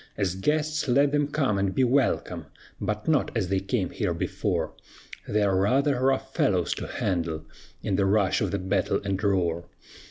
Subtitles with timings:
[0.17, 2.47] As guests let them come and be welcome,
[2.81, 4.73] But not as they came here before;
[5.27, 7.45] They are rather rough fellows to handle
[7.83, 9.69] In the rush of the battle and roar.